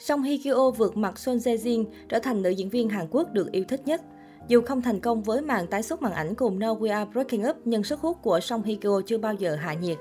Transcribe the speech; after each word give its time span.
Song 0.00 0.22
Hye 0.22 0.36
Kyo 0.44 0.70
vượt 0.70 0.96
mặt 0.96 1.18
Son 1.18 1.36
Jae 1.36 1.56
Jin 1.56 1.84
trở 2.08 2.18
thành 2.18 2.42
nữ 2.42 2.50
diễn 2.50 2.68
viên 2.68 2.88
Hàn 2.88 3.06
Quốc 3.10 3.32
được 3.32 3.52
yêu 3.52 3.64
thích 3.68 3.80
nhất. 3.86 4.02
Dù 4.48 4.60
không 4.62 4.82
thành 4.82 5.00
công 5.00 5.22
với 5.22 5.42
màn 5.42 5.66
tái 5.66 5.82
xuất 5.82 6.02
màn 6.02 6.12
ảnh 6.12 6.34
cùng 6.34 6.58
No 6.58 6.74
We 6.74 6.92
Are 6.92 7.10
Breaking 7.10 7.48
Up, 7.48 7.56
nhưng 7.64 7.84
sức 7.84 8.00
hút 8.00 8.16
của 8.22 8.40
Song 8.40 8.62
Hye 8.62 8.74
Kyo 8.74 9.00
chưa 9.06 9.18
bao 9.18 9.34
giờ 9.34 9.56
hạ 9.56 9.74
nhiệt. 9.74 9.98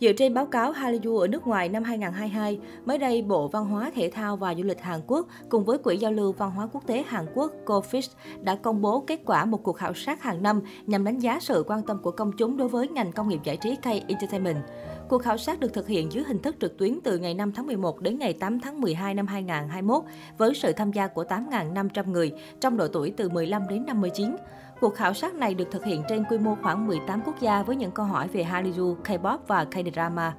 Dựa 0.00 0.12
trên 0.12 0.34
báo 0.34 0.46
cáo 0.46 0.72
Hallyu 0.72 1.18
ở 1.18 1.26
nước 1.26 1.46
ngoài 1.46 1.68
năm 1.68 1.84
2022, 1.84 2.58
mới 2.84 2.98
đây 2.98 3.22
Bộ 3.22 3.48
Văn 3.48 3.64
hóa, 3.64 3.90
Thể 3.94 4.10
thao 4.10 4.36
và 4.36 4.54
Du 4.54 4.62
lịch 4.62 4.80
Hàn 4.80 5.00
Quốc 5.06 5.26
cùng 5.48 5.64
với 5.64 5.78
Quỹ 5.78 5.96
giao 5.96 6.12
lưu 6.12 6.32
văn 6.32 6.50
hóa 6.50 6.68
quốc 6.72 6.86
tế 6.86 7.04
Hàn 7.06 7.26
Quốc 7.34 7.52
(CoFIS) 7.66 8.08
đã 8.42 8.54
công 8.54 8.82
bố 8.82 9.04
kết 9.06 9.20
quả 9.26 9.44
một 9.44 9.62
cuộc 9.62 9.72
khảo 9.72 9.94
sát 9.94 10.22
hàng 10.22 10.42
năm 10.42 10.60
nhằm 10.86 11.04
đánh 11.04 11.18
giá 11.18 11.38
sự 11.40 11.64
quan 11.66 11.82
tâm 11.82 11.98
của 12.02 12.10
công 12.10 12.32
chúng 12.32 12.56
đối 12.56 12.68
với 12.68 12.88
ngành 12.88 13.12
công 13.12 13.28
nghiệp 13.28 13.40
giải 13.44 13.56
trí 13.56 13.76
K-Entertainment. 13.82 14.60
Cuộc 15.08 15.22
khảo 15.22 15.36
sát 15.36 15.60
được 15.60 15.72
thực 15.72 15.88
hiện 15.88 16.12
dưới 16.12 16.24
hình 16.24 16.38
thức 16.38 16.56
trực 16.60 16.78
tuyến 16.78 16.98
từ 17.04 17.18
ngày 17.18 17.34
5 17.34 17.52
tháng 17.52 17.66
11 17.66 18.00
đến 18.00 18.18
ngày 18.18 18.32
8 18.32 18.60
tháng 18.60 18.80
12 18.80 19.14
năm 19.14 19.26
2021 19.26 20.04
với 20.38 20.54
sự 20.54 20.72
tham 20.72 20.92
gia 20.92 21.06
của 21.06 21.24
8.500 21.24 22.10
người 22.10 22.32
trong 22.60 22.76
độ 22.76 22.88
tuổi 22.88 23.14
từ 23.16 23.28
15 23.28 23.62
đến 23.68 23.86
59. 23.86 24.36
Cuộc 24.80 24.94
khảo 24.94 25.14
sát 25.14 25.34
này 25.34 25.54
được 25.54 25.68
thực 25.70 25.84
hiện 25.84 26.02
trên 26.08 26.24
quy 26.30 26.38
mô 26.38 26.56
khoảng 26.62 26.86
18 26.86 27.20
quốc 27.26 27.40
gia 27.40 27.62
với 27.62 27.76
những 27.76 27.90
câu 27.90 28.06
hỏi 28.06 28.28
về 28.28 28.42
Hallyu, 28.44 28.96
K-pop 29.04 29.38
và 29.46 29.64
K-drama. 29.64 30.30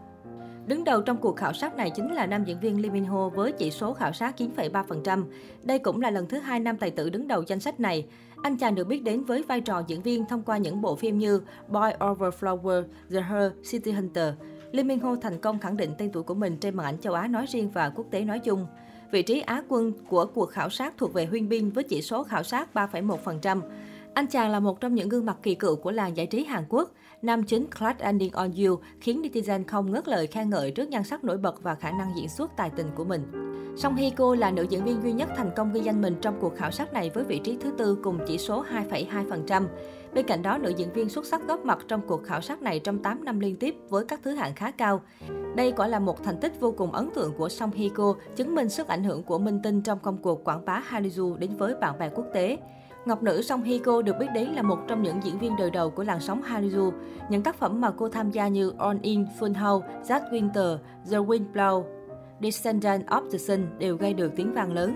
Đứng 0.68 0.84
đầu 0.84 1.02
trong 1.02 1.18
cuộc 1.18 1.36
khảo 1.36 1.54
sát 1.54 1.76
này 1.76 1.90
chính 1.90 2.14
là 2.14 2.26
nam 2.26 2.44
diễn 2.44 2.60
viên 2.60 2.82
Lee 2.82 2.92
Min 2.92 3.06
Ho 3.06 3.30
với 3.30 3.52
chỉ 3.52 3.72
số 3.72 3.94
khảo 3.94 4.14
sát 4.14 4.36
9,3%. 4.40 5.24
Đây 5.64 5.80
cũng 5.80 6.02
là 6.02 6.10
lần 6.10 6.28
thứ 6.28 6.38
hai 6.38 6.60
nam 6.60 6.78
tài 6.78 6.92
tử 6.92 7.10
đứng 7.10 7.28
đầu 7.28 7.44
danh 7.48 7.60
sách 7.60 7.80
này. 7.80 8.06
Anh 8.44 8.58
chàng 8.58 8.76
được 8.76 8.88
biết 8.88 9.04
đến 9.04 9.24
với 9.24 9.44
vai 9.44 9.62
trò 9.62 9.84
diễn 9.88 10.02
viên 10.02 10.26
thông 10.26 10.42
qua 10.42 10.58
những 10.58 10.82
bộ 10.82 10.96
phim 10.96 11.18
như 11.18 11.42
Boy 11.68 12.06
Over 12.06 12.34
Flower, 12.40 12.84
The 13.12 13.22
Her, 13.22 13.52
City 13.72 13.92
Hunter. 13.92 14.34
Lee 14.78 14.84
Min 14.84 15.00
Ho 15.00 15.16
thành 15.16 15.38
công 15.38 15.60
khẳng 15.60 15.78
định 15.78 15.92
tên 15.98 16.12
tuổi 16.12 16.24
của 16.24 16.34
mình 16.34 16.58
trên 16.58 16.76
màn 16.76 16.86
ảnh 16.86 16.98
châu 16.98 17.14
Á 17.14 17.28
nói 17.28 17.46
riêng 17.46 17.70
và 17.74 17.90
quốc 17.90 18.06
tế 18.12 18.22
nói 18.22 18.40
chung. 18.40 18.68
Vị 19.12 19.22
trí 19.22 19.40
Á 19.40 19.62
quân 19.70 19.94
của 20.10 20.26
cuộc 20.26 20.46
khảo 20.46 20.70
sát 20.70 20.94
thuộc 20.98 21.14
về 21.14 21.26
Huyên 21.26 21.50
Binh 21.50 21.72
với 21.72 21.84
chỉ 21.84 22.02
số 22.02 22.24
khảo 22.24 22.44
sát 22.44 22.70
3,1%. 22.74 23.62
Anh 24.18 24.28
chàng 24.28 24.52
là 24.52 24.60
một 24.60 24.82
trong 24.82 24.96
những 24.96 25.10
gương 25.10 25.26
mặt 25.26 25.38
kỳ 25.44 25.56
cựu 25.56 25.76
của 25.76 25.92
làng 25.92 26.18
giải 26.18 26.26
trí 26.26 26.46
Hàn 26.46 26.64
Quốc. 26.70 26.92
Nam 27.22 27.44
chính 27.44 27.68
Clash 27.80 28.00
Ending 28.00 28.32
on 28.32 28.52
You 28.52 28.80
khiến 29.02 29.22
netizen 29.22 29.64
không 29.68 29.92
ngớt 29.92 30.08
lời 30.08 30.28
khen 30.28 30.50
ngợi 30.50 30.72
trước 30.72 30.90
nhan 30.90 31.04
sắc 31.04 31.24
nổi 31.24 31.38
bật 31.38 31.64
và 31.64 31.76
khả 31.76 31.92
năng 31.92 32.12
diễn 32.16 32.30
xuất 32.30 32.52
tài 32.58 32.70
tình 32.70 32.88
của 32.96 33.04
mình. 33.04 33.22
Song 33.78 33.96
Hye 33.96 34.10
Kyo 34.10 34.36
là 34.36 34.52
nữ 34.52 34.66
diễn 34.70 34.86
viên 34.86 35.04
duy 35.04 35.14
nhất 35.14 35.30
thành 35.38 35.52
công 35.56 35.74
ghi 35.74 35.82
danh 35.82 36.02
mình 36.02 36.16
trong 36.22 36.38
cuộc 36.40 36.56
khảo 36.56 36.72
sát 36.72 36.94
này 36.94 37.10
với 37.10 37.24
vị 37.24 37.40
trí 37.44 37.58
thứ 37.58 37.72
tư 37.78 37.98
cùng 38.04 38.20
chỉ 38.28 38.38
số 38.38 38.64
2,2%. 38.90 39.68
Bên 40.14 40.26
cạnh 40.28 40.42
đó, 40.42 40.58
nữ 40.58 40.74
diễn 40.78 40.94
viên 40.94 41.10
xuất 41.10 41.26
sắc 41.26 41.48
góp 41.48 41.66
mặt 41.66 41.80
trong 41.88 42.02
cuộc 42.08 42.24
khảo 42.24 42.42
sát 42.42 42.62
này 42.62 42.80
trong 42.80 43.04
8 43.04 43.26
năm 43.26 43.40
liên 43.40 43.56
tiếp 43.56 43.76
với 43.90 44.06
các 44.06 44.20
thứ 44.24 44.32
hạng 44.32 44.56
khá 44.56 44.72
cao. 44.72 45.02
Đây 45.56 45.72
quả 45.72 45.88
là 45.88 46.00
một 46.00 46.24
thành 46.24 46.40
tích 46.40 46.60
vô 46.60 46.72
cùng 46.72 46.92
ấn 46.92 47.10
tượng 47.16 47.34
của 47.38 47.50
Song 47.50 47.72
Hye 47.72 47.90
Kyo, 47.90 48.16
chứng 48.36 48.56
minh 48.56 48.70
sức 48.70 48.88
ảnh 48.88 49.04
hưởng 49.04 49.24
của 49.24 49.40
minh 49.40 49.60
tinh 49.64 49.82
trong 49.82 50.00
công 50.00 50.18
cuộc 50.18 50.44
quảng 50.44 50.66
bá 50.66 50.82
Hallyu 50.86 51.38
đến 51.38 51.58
với 51.58 51.76
bạn 51.76 52.00
bè 52.00 52.10
quốc 52.10 52.26
tế. 52.34 52.58
Ngọc 53.08 53.24
nữ 53.24 53.42
Song 53.42 53.64
Hye 53.64 53.78
Kyo 53.78 54.02
được 54.02 54.16
biết 54.20 54.28
đến 54.34 54.50
là 54.50 54.62
một 54.62 54.78
trong 54.88 55.04
những 55.04 55.20
diễn 55.24 55.40
viên 55.40 55.56
đời 55.56 55.72
đầu 55.72 55.90
của 55.90 56.04
làn 56.04 56.20
sóng 56.20 56.42
Hallyu. 56.42 56.92
Những 57.30 57.44
tác 57.44 57.56
phẩm 57.56 57.82
mà 57.82 57.92
cô 57.92 58.10
tham 58.10 58.32
gia 58.32 58.48
như 58.48 58.74
On 58.78 59.00
In, 59.02 59.26
Full 59.40 59.54
House, 59.54 59.88
That 60.08 60.24
Winter, 60.32 60.78
The 61.12 61.18
Wind 61.18 61.54
Blow, 61.54 61.84
Descendant 62.42 63.06
of 63.06 63.30
the 63.32 63.38
Sun 63.38 63.66
đều 63.78 63.98
gây 63.98 64.14
được 64.14 64.32
tiếng 64.36 64.54
vang 64.54 64.74
lớn. 64.74 64.96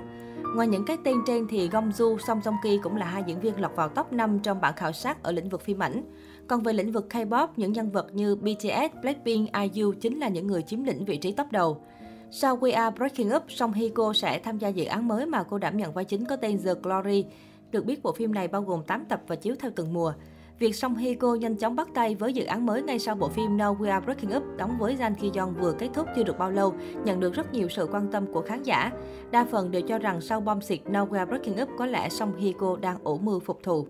Ngoài 0.56 0.68
những 0.68 0.86
cái 0.86 0.98
tên 1.04 1.18
trên 1.28 1.48
thì 1.50 1.70
Gong 1.70 1.90
Ju, 1.90 2.18
Song 2.18 2.40
Joong 2.40 2.58
Ki 2.64 2.80
cũng 2.84 2.96
là 2.96 3.06
hai 3.06 3.24
diễn 3.28 3.40
viên 3.40 3.62
lọt 3.62 3.76
vào 3.76 3.90
top 3.90 4.14
5 4.14 4.40
trong 4.40 4.62
bảng 4.62 4.76
khảo 4.76 4.92
sát 4.92 5.24
ở 5.24 5.32
lĩnh 5.32 5.50
vực 5.50 5.62
phim 5.62 5.80
ảnh. 5.80 6.04
Còn 6.48 6.64
về 6.64 6.74
lĩnh 6.74 6.92
vực 6.92 7.08
K-pop, 7.10 7.48
những 7.56 7.72
nhân 7.72 7.92
vật 7.92 8.08
như 8.14 8.36
BTS, 8.36 9.02
Blackpink, 9.02 9.50
IU 9.74 9.94
chính 9.94 10.20
là 10.20 10.28
những 10.28 10.48
người 10.48 10.62
chiếm 10.62 10.84
lĩnh 10.84 11.06
vị 11.06 11.18
trí 11.18 11.32
top 11.32 11.52
đầu. 11.52 11.82
Sau 12.32 12.58
We 12.58 12.76
Are 12.76 12.96
Breaking 12.98 13.36
Up, 13.36 13.44
Song 13.48 13.74
Hye 13.74 13.90
Kyo 13.90 14.14
sẽ 14.14 14.40
tham 14.40 14.58
gia 14.58 14.68
dự 14.68 14.86
án 14.86 15.08
mới 15.08 15.26
mà 15.26 15.44
cô 15.44 15.58
đảm 15.58 15.78
nhận 15.78 15.94
vai 15.94 16.06
chính 16.06 16.26
có 16.26 16.36
tên 16.36 16.60
The 16.64 16.74
Glory. 16.84 17.26
Được 17.72 17.86
biết 17.86 18.04
bộ 18.04 18.12
phim 18.12 18.34
này 18.34 18.48
bao 18.48 18.62
gồm 18.62 18.84
8 18.84 19.06
tập 19.06 19.22
và 19.28 19.36
chiếu 19.36 19.56
theo 19.60 19.72
từng 19.76 19.94
mùa. 19.94 20.14
Việc 20.60 20.76
Song 20.76 20.96
Hye 20.96 21.14
Kyo 21.14 21.36
nhanh 21.36 21.56
chóng 21.56 21.76
bắt 21.76 21.90
tay 21.94 22.16
với 22.16 22.34
dự 22.34 22.44
án 22.44 22.66
mới 22.66 22.82
ngay 22.82 23.00
sau 23.00 23.16
bộ 23.16 23.30
phim 23.30 23.58
Now 23.58 23.78
We 23.78 23.92
Are 23.92 24.06
Breaking 24.06 24.38
Up 24.38 24.44
đóng 24.58 24.78
với 24.80 24.96
Jang 24.96 25.16
Ki 25.16 25.32
Yong 25.40 25.54
vừa 25.54 25.74
kết 25.80 25.90
thúc 25.94 26.08
chưa 26.16 26.24
được 26.24 26.38
bao 26.38 26.52
lâu, 26.52 26.74
nhận 27.06 27.20
được 27.20 27.34
rất 27.34 27.54
nhiều 27.54 27.70
sự 27.70 27.88
quan 27.92 28.12
tâm 28.12 28.34
của 28.34 28.42
khán 28.42 28.64
giả. 28.64 28.92
Đa 29.32 29.46
phần 29.52 29.72
đều 29.72 29.82
cho 29.82 30.00
rằng 30.00 30.22
sau 30.22 30.42
bom 30.42 30.62
xịt 30.62 30.80
Now 30.86 31.10
We 31.10 31.18
Are 31.18 31.26
Breaking 31.26 31.62
Up 31.62 31.70
có 31.78 31.86
lẽ 31.86 32.10
Song 32.10 32.36
Hye 32.38 32.52
Kyo 32.52 32.78
đang 32.82 33.04
ủ 33.04 33.18
mưu 33.18 33.40
phục 33.40 33.64
thù. 33.64 33.88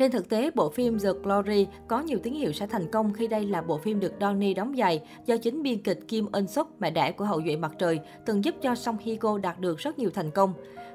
Trên 0.00 0.10
thực 0.10 0.28
tế, 0.28 0.50
bộ 0.54 0.70
phim 0.70 0.98
The 0.98 1.08
Glory 1.22 1.66
có 1.88 2.00
nhiều 2.00 2.18
tín 2.22 2.34
hiệu 2.34 2.52
sẽ 2.52 2.66
thành 2.66 2.90
công 2.90 3.12
khi 3.12 3.26
đây 3.26 3.46
là 3.46 3.62
bộ 3.62 3.78
phim 3.78 4.00
được 4.00 4.12
Donnie 4.20 4.54
đóng 4.54 4.74
giày 4.78 5.02
do 5.26 5.36
chính 5.36 5.62
biên 5.62 5.82
kịch 5.82 5.98
Kim 6.08 6.26
Eun 6.32 6.46
Suk, 6.46 6.80
mẹ 6.80 6.90
đẻ 6.90 7.12
của 7.12 7.24
hậu 7.24 7.42
duệ 7.42 7.56
mặt 7.56 7.72
trời, 7.78 8.00
từng 8.26 8.44
giúp 8.44 8.54
cho 8.62 8.74
Song 8.74 8.96
Hye 9.00 9.16
Go 9.20 9.38
đạt 9.38 9.60
được 9.60 9.78
rất 9.78 9.98
nhiều 9.98 10.10
thành 10.14 10.30
công. 10.30 10.54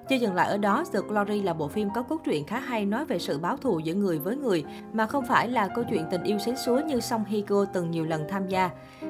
Chưa 0.10 0.16
dừng 0.16 0.36
lại 0.36 0.48
ở 0.48 0.58
đó, 0.58 0.84
The 0.94 1.00
Glory 1.08 1.42
là 1.42 1.54
bộ 1.54 1.68
phim 1.68 1.90
có 1.96 2.02
cốt 2.02 2.18
truyện 2.26 2.46
khá 2.46 2.60
hay 2.60 2.86
nói 2.86 3.06
về 3.06 3.20
sự 3.20 3.40
báo 3.40 3.58
thù 3.58 3.80
giữa 3.80 3.94
người 3.94 4.20
với 4.20 4.36
người, 4.36 4.64
mà 4.94 5.08
không 5.08 5.26
phải 5.28 5.50
là 5.50 5.68
câu 5.68 5.84
chuyện 5.90 6.06
tình 6.12 6.24
yêu 6.24 6.38
xến 6.40 6.56
xúa 6.66 6.82
như 6.88 7.00
Song 7.00 7.26
Hye 7.26 7.42
Go 7.48 7.66
từng 7.66 7.92
nhiều 7.92 8.06
lần 8.06 8.28
tham 8.30 8.48
gia. 8.48 8.70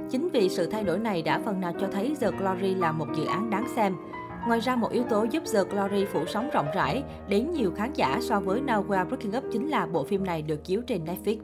Chính 0.09 0.29
vì 0.29 0.49
sự 0.49 0.65
thay 0.65 0.83
đổi 0.83 0.99
này 0.99 1.21
đã 1.21 1.39
phần 1.45 1.61
nào 1.61 1.73
cho 1.81 1.87
thấy 1.91 2.15
The 2.19 2.31
Glory 2.31 2.75
là 2.75 2.91
một 2.91 3.07
dự 3.17 3.25
án 3.25 3.49
đáng 3.49 3.67
xem. 3.75 3.95
Ngoài 4.47 4.59
ra, 4.59 4.75
một 4.75 4.91
yếu 4.91 5.03
tố 5.03 5.25
giúp 5.31 5.43
The 5.53 5.63
Glory 5.63 6.05
phủ 6.05 6.25
sóng 6.27 6.49
rộng 6.53 6.67
rãi 6.75 7.03
đến 7.29 7.51
nhiều 7.51 7.71
khán 7.75 7.93
giả 7.93 8.19
so 8.21 8.39
với 8.39 8.61
Now 8.61 8.87
We 8.87 8.97
Are 8.97 9.09
Breaking 9.09 9.37
Up 9.37 9.43
chính 9.51 9.69
là 9.69 9.85
bộ 9.85 10.03
phim 10.03 10.23
này 10.23 10.41
được 10.41 10.63
chiếu 10.63 10.81
trên 10.81 11.05
Netflix. 11.05 11.37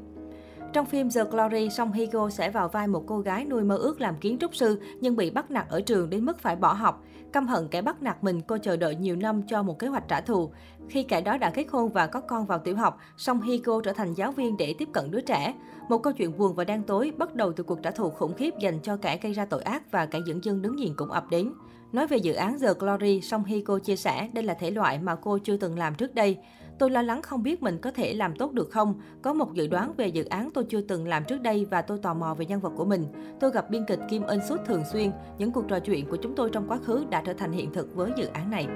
Trong 0.73 0.85
phim 0.85 1.09
The 1.11 1.23
Glory, 1.23 1.69
Song 1.69 1.91
Hye 1.91 2.05
Kyo 2.05 2.29
sẽ 2.29 2.49
vào 2.49 2.67
vai 2.67 2.87
một 2.87 3.03
cô 3.07 3.19
gái 3.19 3.45
nuôi 3.45 3.63
mơ 3.63 3.75
ước 3.75 4.01
làm 4.01 4.15
kiến 4.15 4.37
trúc 4.39 4.55
sư 4.55 4.81
nhưng 4.99 5.15
bị 5.15 5.29
bắt 5.29 5.51
nạt 5.51 5.69
ở 5.69 5.81
trường 5.81 6.09
đến 6.09 6.25
mức 6.25 6.39
phải 6.39 6.55
bỏ 6.55 6.73
học. 6.73 7.03
Căm 7.33 7.47
hận 7.47 7.67
kẻ 7.67 7.81
bắt 7.81 8.03
nạt 8.03 8.23
mình, 8.23 8.41
cô 8.41 8.57
chờ 8.57 8.77
đợi 8.77 8.95
nhiều 8.95 9.15
năm 9.15 9.41
cho 9.47 9.63
một 9.63 9.79
kế 9.79 9.87
hoạch 9.87 10.07
trả 10.07 10.21
thù. 10.21 10.51
Khi 10.89 11.03
kẻ 11.03 11.21
đó 11.21 11.37
đã 11.37 11.49
kết 11.49 11.65
hôn 11.71 11.89
và 11.89 12.07
có 12.07 12.19
con 12.19 12.45
vào 12.45 12.59
tiểu 12.59 12.75
học, 12.75 12.97
Song 13.17 13.41
Hye 13.41 13.57
Kyo 13.57 13.81
trở 13.83 13.93
thành 13.93 14.13
giáo 14.13 14.31
viên 14.31 14.57
để 14.57 14.75
tiếp 14.77 14.89
cận 14.93 15.11
đứa 15.11 15.21
trẻ. 15.21 15.53
Một 15.89 15.97
câu 15.97 16.13
chuyện 16.13 16.37
buồn 16.37 16.55
và 16.55 16.63
đen 16.63 16.83
tối 16.83 17.11
bắt 17.17 17.35
đầu 17.35 17.53
từ 17.53 17.63
cuộc 17.63 17.81
trả 17.83 17.91
thù 17.91 18.09
khủng 18.09 18.33
khiếp 18.33 18.53
dành 18.59 18.79
cho 18.83 18.97
kẻ 18.97 19.19
gây 19.21 19.33
ra 19.33 19.45
tội 19.45 19.61
ác 19.61 19.91
và 19.91 20.05
kẻ 20.05 20.19
dẫn 20.25 20.43
dân 20.43 20.61
đứng 20.61 20.75
nhìn 20.75 20.93
cũng 20.95 21.11
ập 21.11 21.25
đến. 21.29 21.53
Nói 21.93 22.07
về 22.07 22.17
dự 22.17 22.33
án 22.33 22.59
The 22.59 22.73
Glory, 22.79 23.21
Song 23.21 23.43
Hy 23.43 23.61
cô 23.61 23.79
chia 23.79 23.95
sẻ 23.95 24.29
đây 24.33 24.43
là 24.43 24.53
thể 24.53 24.71
loại 24.71 24.99
mà 24.99 25.15
cô 25.15 25.37
chưa 25.37 25.57
từng 25.57 25.77
làm 25.77 25.95
trước 25.95 26.15
đây. 26.15 26.37
Tôi 26.79 26.89
lo 26.89 27.01
lắng 27.01 27.21
không 27.21 27.43
biết 27.43 27.63
mình 27.63 27.77
có 27.77 27.91
thể 27.91 28.13
làm 28.13 28.35
tốt 28.35 28.51
được 28.51 28.69
không. 28.71 29.01
Có 29.21 29.33
một 29.33 29.53
dự 29.53 29.67
đoán 29.67 29.93
về 29.97 30.07
dự 30.07 30.23
án 30.23 30.49
tôi 30.53 30.63
chưa 30.69 30.81
từng 30.81 31.07
làm 31.07 31.23
trước 31.25 31.41
đây 31.41 31.65
và 31.65 31.81
tôi 31.81 31.97
tò 31.97 32.13
mò 32.13 32.33
về 32.33 32.45
nhân 32.45 32.59
vật 32.59 32.73
của 32.75 32.85
mình. 32.85 33.05
Tôi 33.39 33.51
gặp 33.51 33.69
biên 33.69 33.85
kịch 33.87 33.99
Kim 34.09 34.23
Eun 34.23 34.39
Suk 34.49 34.59
thường 34.65 34.83
xuyên. 34.91 35.11
Những 35.37 35.51
cuộc 35.51 35.67
trò 35.67 35.79
chuyện 35.79 36.09
của 36.09 36.17
chúng 36.17 36.35
tôi 36.35 36.49
trong 36.49 36.67
quá 36.67 36.77
khứ 36.77 37.05
đã 37.09 37.23
trở 37.25 37.33
thành 37.33 37.51
hiện 37.51 37.73
thực 37.73 37.95
với 37.95 38.11
dự 38.17 38.25
án 38.25 38.51
này. 38.51 38.67